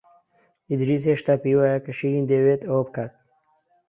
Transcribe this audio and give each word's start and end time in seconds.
ئیدریس 0.69 1.03
هێشتا 1.09 1.33
پێی 1.41 1.55
وایە 1.57 1.77
کە 1.85 1.91
شیرین 1.97 2.25
دەیەوێت 2.29 2.61
ئەوە 2.67 2.81
بکات. 2.87 3.13